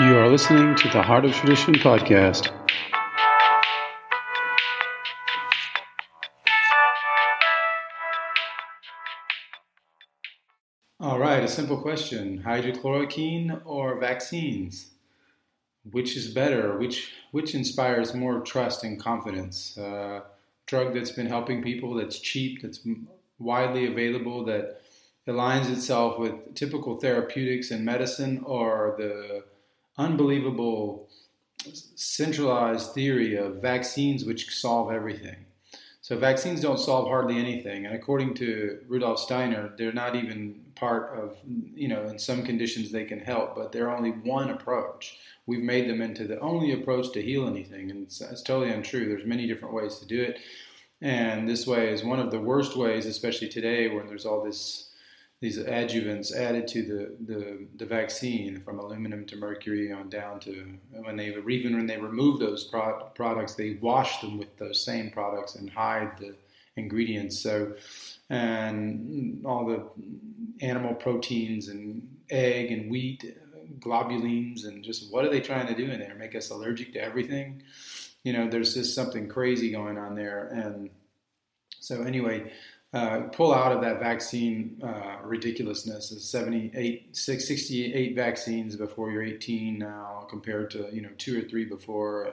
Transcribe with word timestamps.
You 0.00 0.16
are 0.16 0.28
listening 0.28 0.76
to 0.76 0.88
the 0.90 1.02
Heart 1.02 1.24
of 1.24 1.32
Tradition 1.32 1.74
podcast. 1.74 2.52
All 11.00 11.18
right, 11.18 11.42
a 11.42 11.48
simple 11.48 11.78
question 11.78 12.44
hydrochloroquine 12.46 13.60
or 13.64 13.98
vaccines? 13.98 14.92
Which 15.90 16.16
is 16.16 16.28
better? 16.28 16.78
Which, 16.78 17.10
which 17.32 17.56
inspires 17.56 18.14
more 18.14 18.38
trust 18.42 18.84
and 18.84 19.00
confidence? 19.00 19.76
Uh, 19.76 20.20
drug 20.66 20.94
that's 20.94 21.10
been 21.10 21.26
helping 21.26 21.60
people, 21.60 21.94
that's 21.94 22.20
cheap, 22.20 22.62
that's 22.62 22.86
widely 23.40 23.86
available, 23.86 24.44
that 24.44 24.80
aligns 25.26 25.68
itself 25.68 26.20
with 26.20 26.54
typical 26.54 27.00
therapeutics 27.00 27.72
and 27.72 27.84
medicine, 27.84 28.44
or 28.46 28.94
the 28.96 29.42
unbelievable 29.98 31.08
centralized 31.96 32.92
theory 32.92 33.36
of 33.36 33.60
vaccines 33.60 34.24
which 34.24 34.54
solve 34.54 34.92
everything. 34.92 35.44
So 36.00 36.16
vaccines 36.16 36.62
don't 36.62 36.78
solve 36.78 37.08
hardly 37.08 37.36
anything, 37.36 37.84
and 37.84 37.94
according 37.94 38.32
to 38.36 38.78
Rudolf 38.88 39.18
Steiner, 39.18 39.74
they're 39.76 39.92
not 39.92 40.16
even 40.16 40.62
part 40.74 41.18
of 41.18 41.36
you 41.44 41.88
know 41.88 42.06
in 42.06 42.18
some 42.18 42.44
conditions 42.44 42.90
they 42.90 43.04
can 43.04 43.18
help, 43.18 43.54
but 43.54 43.72
they're 43.72 43.90
only 43.90 44.12
one 44.12 44.48
approach. 44.48 45.18
We've 45.44 45.62
made 45.62 45.86
them 45.86 46.00
into 46.00 46.26
the 46.26 46.40
only 46.40 46.72
approach 46.72 47.12
to 47.12 47.20
heal 47.20 47.46
anything, 47.46 47.90
and 47.90 48.04
it's, 48.04 48.22
it's 48.22 48.42
totally 48.42 48.70
untrue. 48.72 49.06
There's 49.06 49.26
many 49.26 49.46
different 49.46 49.74
ways 49.74 49.98
to 49.98 50.06
do 50.06 50.22
it, 50.22 50.38
and 51.02 51.46
this 51.46 51.66
way 51.66 51.92
is 51.92 52.02
one 52.02 52.20
of 52.20 52.30
the 52.30 52.40
worst 52.40 52.74
ways, 52.74 53.04
especially 53.04 53.48
today 53.48 53.88
when 53.88 54.06
there's 54.06 54.24
all 54.24 54.42
this 54.42 54.87
these 55.40 55.58
adjuvants 55.58 56.34
added 56.34 56.66
to 56.66 56.82
the, 56.82 57.32
the, 57.32 57.66
the, 57.76 57.86
vaccine 57.86 58.60
from 58.60 58.80
aluminum 58.80 59.24
to 59.26 59.36
mercury 59.36 59.92
on 59.92 60.08
down 60.08 60.40
to 60.40 60.74
when 60.90 61.16
they 61.16 61.28
even 61.48 61.76
when 61.76 61.86
they 61.86 61.96
remove 61.96 62.40
those 62.40 62.64
pro- 62.64 63.04
products 63.14 63.54
they 63.54 63.78
wash 63.80 64.20
them 64.20 64.36
with 64.36 64.56
those 64.56 64.84
same 64.84 65.10
products 65.10 65.54
and 65.54 65.70
hide 65.70 66.18
the 66.18 66.34
ingredients. 66.76 67.38
So 67.38 67.74
and 68.30 69.44
all 69.46 69.64
the 69.66 69.84
animal 70.60 70.94
proteins 70.94 71.68
and 71.68 72.06
egg 72.30 72.72
and 72.72 72.90
wheat 72.90 73.36
globulins 73.78 74.66
and 74.66 74.82
just 74.82 75.12
what 75.12 75.24
are 75.24 75.30
they 75.30 75.40
trying 75.40 75.68
to 75.68 75.74
do 75.74 75.90
in 75.90 76.00
there? 76.00 76.16
Make 76.16 76.34
us 76.34 76.50
allergic 76.50 76.92
to 76.94 77.02
everything? 77.02 77.62
You 78.24 78.32
know 78.32 78.48
there's 78.48 78.74
just 78.74 78.94
something 78.94 79.28
crazy 79.28 79.70
going 79.70 79.98
on 79.98 80.16
there. 80.16 80.48
And 80.48 80.90
so 81.78 82.02
anyway 82.02 82.52
uh, 82.92 83.20
pull 83.32 83.52
out 83.52 83.72
of 83.72 83.82
that 83.82 84.00
vaccine 84.00 84.80
uh, 84.82 85.18
ridiculousness. 85.22 86.10
It's 86.10 86.24
78, 86.24 87.14
68 87.14 88.16
vaccines 88.16 88.76
before 88.76 89.10
you're 89.10 89.22
18 89.22 89.78
now, 89.78 90.26
compared 90.28 90.70
to 90.70 90.88
you 90.92 91.02
know 91.02 91.10
two 91.18 91.38
or 91.38 91.48
three 91.48 91.64
before. 91.64 92.32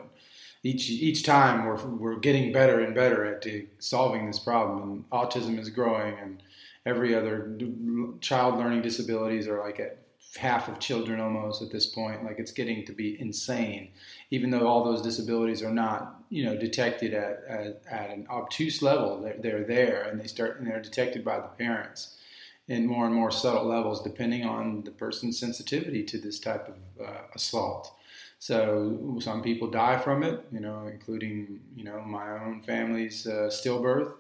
Each 0.63 0.89
each 0.89 1.23
time 1.23 1.65
we're 1.65 1.85
we're 1.85 2.19
getting 2.19 2.51
better 2.51 2.79
and 2.79 2.95
better 2.95 3.25
at 3.25 3.45
solving 3.79 4.27
this 4.27 4.39
problem. 4.39 4.81
And 4.81 5.09
autism 5.09 5.59
is 5.59 5.69
growing, 5.69 6.17
and 6.19 6.41
every 6.85 7.13
other 7.13 7.57
child 8.21 8.57
learning 8.57 8.81
disabilities 8.81 9.47
are 9.47 9.59
like 9.59 9.79
at 9.79 9.99
half 10.37 10.67
of 10.67 10.79
children 10.79 11.19
almost 11.19 11.61
at 11.61 11.71
this 11.71 11.85
point. 11.85 12.23
Like 12.23 12.39
it's 12.39 12.51
getting 12.51 12.85
to 12.85 12.93
be 12.93 13.19
insane, 13.19 13.91
even 14.31 14.49
though 14.49 14.67
all 14.67 14.83
those 14.83 15.01
disabilities 15.01 15.63
are 15.63 15.71
not, 15.71 16.23
you 16.29 16.43
know, 16.43 16.57
detected 16.57 17.13
at, 17.13 17.43
at, 17.47 17.81
at 17.89 18.09
an 18.09 18.27
obtuse 18.29 18.81
level. 18.81 19.21
They're, 19.21 19.37
they're 19.39 19.63
there 19.63 20.03
and 20.03 20.19
they 20.19 20.27
start 20.27 20.59
and 20.59 20.67
they're 20.67 20.81
detected 20.81 21.23
by 21.23 21.37
the 21.37 21.47
parents 21.47 22.17
in 22.67 22.87
more 22.87 23.05
and 23.05 23.13
more 23.13 23.31
subtle 23.31 23.65
levels, 23.65 24.01
depending 24.01 24.43
on 24.43 24.83
the 24.83 24.91
person's 24.91 25.39
sensitivity 25.39 26.03
to 26.03 26.17
this 26.17 26.39
type 26.39 26.67
of 26.67 27.05
uh, 27.05 27.21
assault. 27.35 27.93
So 28.45 29.17
some 29.21 29.41
people 29.41 29.71
die 29.71 29.97
from 29.97 30.21
it, 30.21 30.45
you 30.51 30.59
know, 30.59 30.85
including 30.85 31.61
you 31.75 31.83
know 31.83 31.99
my 32.01 32.29
own 32.29 32.61
family's 32.61 33.25
uh, 33.25 33.49
stillbirth 33.49 34.13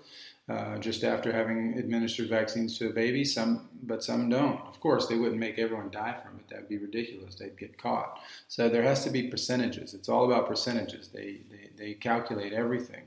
uh, 0.49 0.79
just 0.79 1.03
after 1.03 1.31
having 1.31 1.77
administered 1.77 2.29
vaccines 2.29 2.75
to 2.79 2.89
a 2.89 2.89
baby. 2.91 3.23
Some, 3.23 3.69
but 3.83 4.03
some 4.03 4.27
don't. 4.27 4.59
Of 4.61 4.79
course, 4.79 5.05
they 5.05 5.15
wouldn't 5.15 5.39
make 5.39 5.59
everyone 5.59 5.91
die 5.91 6.17
from 6.23 6.39
it. 6.39 6.49
That 6.49 6.61
would 6.61 6.69
be 6.69 6.79
ridiculous. 6.79 7.35
They'd 7.35 7.55
get 7.55 7.77
caught. 7.77 8.17
So 8.47 8.67
there 8.67 8.81
has 8.81 9.03
to 9.03 9.11
be 9.11 9.27
percentages. 9.27 9.93
It's 9.93 10.09
all 10.09 10.25
about 10.25 10.47
percentages. 10.47 11.09
They 11.09 11.41
they, 11.51 11.69
they 11.77 11.93
calculate 11.93 12.51
everything. 12.51 13.03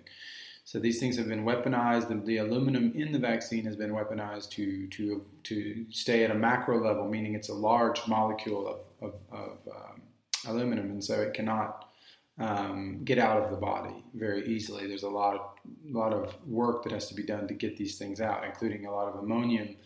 So 0.64 0.78
these 0.78 1.00
things 1.00 1.16
have 1.16 1.26
been 1.26 1.44
weaponized. 1.44 2.06
The, 2.06 2.14
the, 2.14 2.36
aluminum 2.36 2.92
in 2.94 3.10
the 3.10 3.18
vaccine 3.18 3.64
has 3.64 3.74
been 3.74 3.90
weaponized 3.90 4.50
to 4.50 4.86
to 4.86 5.24
to 5.50 5.86
stay 5.90 6.22
at 6.22 6.30
a 6.30 6.38
macro 6.48 6.80
level, 6.80 7.08
meaning 7.08 7.34
it's 7.34 7.48
a 7.48 7.54
large 7.70 8.06
molecule 8.06 8.68
of 8.68 8.78
of, 9.00 9.14
of 9.32 9.58
um, 9.74 10.02
aluminum, 10.46 10.90
and 10.90 11.04
so 11.04 11.20
it 11.20 11.34
cannot 11.34 11.88
um, 12.38 13.00
get 13.04 13.18
out 13.18 13.42
of 13.42 13.50
the 13.50 13.56
body 13.56 14.04
very 14.14 14.46
easily. 14.46 14.86
There's 14.86 15.02
a 15.02 15.08
lot 15.08 15.34
of 15.34 15.40
a 15.92 15.96
lot 15.96 16.12
of 16.12 16.36
work 16.46 16.84
that 16.84 16.92
has 16.92 17.08
to 17.08 17.14
be 17.14 17.24
done 17.24 17.48
to 17.48 17.54
get 17.54 17.76
these 17.76 17.98
things 17.98 18.20
out, 18.20 18.44
including 18.44 18.86
a 18.86 18.92
lot 18.92 19.08
of 19.08 19.22
ammonium 19.22 19.76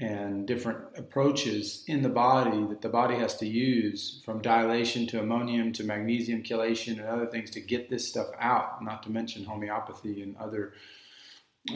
and 0.00 0.46
different 0.48 0.78
approaches 0.96 1.84
in 1.86 2.02
the 2.02 2.08
body 2.08 2.64
that 2.66 2.80
the 2.80 2.88
body 2.88 3.14
has 3.16 3.36
to 3.36 3.46
use 3.46 4.20
from 4.24 4.42
dilation 4.42 5.06
to 5.06 5.20
ammonium 5.20 5.72
to 5.72 5.84
magnesium 5.84 6.42
chelation 6.42 6.98
and 6.98 7.06
other 7.06 7.26
things 7.26 7.50
to 7.50 7.60
get 7.60 7.88
this 7.88 8.08
stuff 8.08 8.28
out, 8.40 8.82
not 8.82 9.02
to 9.02 9.10
mention 9.10 9.44
homeopathy 9.44 10.22
and 10.22 10.36
other 10.38 10.72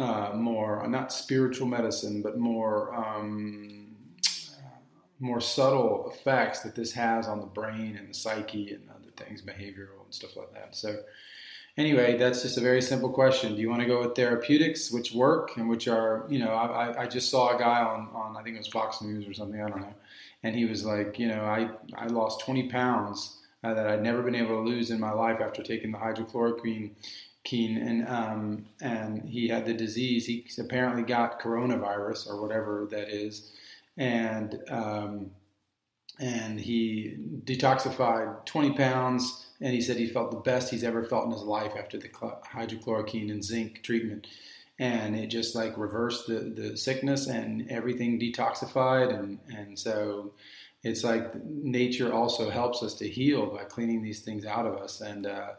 uh, 0.00 0.32
more, 0.34 0.84
not 0.88 1.12
spiritual 1.12 1.68
medicine, 1.68 2.20
but 2.20 2.36
more. 2.36 2.94
Um, 2.94 3.85
more 5.18 5.40
subtle 5.40 6.10
effects 6.12 6.60
that 6.60 6.74
this 6.74 6.92
has 6.92 7.26
on 7.26 7.40
the 7.40 7.46
brain 7.46 7.96
and 7.96 8.08
the 8.08 8.14
psyche 8.14 8.72
and 8.72 8.82
other 8.90 9.10
things, 9.16 9.42
behavioral 9.42 10.04
and 10.04 10.12
stuff 10.12 10.36
like 10.36 10.52
that. 10.52 10.76
So, 10.76 11.02
anyway, 11.76 12.16
that's 12.16 12.42
just 12.42 12.58
a 12.58 12.60
very 12.60 12.82
simple 12.82 13.10
question. 13.10 13.54
Do 13.54 13.60
you 13.60 13.70
want 13.70 13.82
to 13.82 13.86
go 13.88 14.00
with 14.00 14.14
therapeutics, 14.14 14.90
which 14.90 15.12
work 15.12 15.56
and 15.56 15.68
which 15.68 15.88
are, 15.88 16.26
you 16.28 16.38
know, 16.38 16.50
I, 16.50 17.02
I 17.02 17.06
just 17.06 17.30
saw 17.30 17.56
a 17.56 17.58
guy 17.58 17.80
on, 17.82 18.08
on, 18.14 18.36
I 18.36 18.42
think 18.42 18.56
it 18.56 18.58
was 18.58 18.68
Fox 18.68 19.00
News 19.00 19.26
or 19.26 19.34
something, 19.34 19.60
I 19.60 19.68
don't 19.68 19.80
know. 19.80 19.94
And 20.42 20.54
he 20.54 20.64
was 20.64 20.84
like, 20.84 21.18
you 21.18 21.28
know, 21.28 21.44
I, 21.44 21.70
I 21.96 22.06
lost 22.06 22.40
20 22.40 22.68
pounds 22.68 23.38
uh, 23.64 23.74
that 23.74 23.86
I'd 23.86 24.02
never 24.02 24.22
been 24.22 24.34
able 24.34 24.62
to 24.62 24.68
lose 24.68 24.90
in 24.90 25.00
my 25.00 25.12
life 25.12 25.40
after 25.40 25.62
taking 25.62 25.92
the 25.92 25.98
hydrochloroquine. 25.98 26.90
Keen 27.42 27.76
and 27.76 28.08
um, 28.08 28.66
and 28.80 29.22
he 29.22 29.46
had 29.46 29.66
the 29.66 29.72
disease. 29.72 30.26
He 30.26 30.44
apparently 30.58 31.04
got 31.04 31.40
coronavirus 31.40 32.28
or 32.28 32.42
whatever 32.42 32.88
that 32.90 33.08
is, 33.08 33.52
and 33.96 34.58
um, 34.68 35.30
and 36.18 36.58
he 36.58 37.16
detoxified 37.44 38.44
20 38.46 38.72
pounds 38.72 39.46
and 39.60 39.74
he 39.74 39.80
said 39.80 39.96
he 39.96 40.06
felt 40.06 40.30
the 40.30 40.38
best 40.38 40.70
he's 40.70 40.84
ever 40.84 41.04
felt 41.04 41.26
in 41.26 41.30
his 41.30 41.42
life 41.42 41.72
after 41.78 41.98
the 41.98 42.08
hydrochloroquine 42.08 43.30
and 43.30 43.44
zinc 43.44 43.82
treatment. 43.82 44.26
And 44.78 45.16
it 45.16 45.28
just 45.28 45.54
like 45.54 45.76
reversed 45.76 46.26
the, 46.26 46.40
the 46.40 46.76
sickness 46.76 47.26
and 47.26 47.70
everything 47.70 48.20
detoxified 48.20 49.18
and, 49.18 49.38
and 49.48 49.78
so 49.78 50.32
it's 50.82 51.02
like 51.02 51.34
nature 51.44 52.12
also 52.12 52.48
helps 52.48 52.82
us 52.82 52.94
to 52.94 53.08
heal 53.08 53.46
by 53.46 53.64
cleaning 53.64 54.02
these 54.02 54.20
things 54.20 54.44
out 54.44 54.66
of 54.66 54.76
us. 54.76 55.00
And 55.00 55.26
uh, 55.26 55.50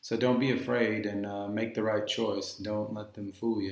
so 0.00 0.16
don't 0.16 0.40
be 0.40 0.50
afraid 0.50 1.06
and 1.06 1.24
uh, 1.24 1.46
make 1.46 1.74
the 1.74 1.84
right 1.84 2.06
choice. 2.06 2.54
Don't 2.54 2.92
let 2.92 3.14
them 3.14 3.30
fool 3.32 3.62
you 3.62 3.70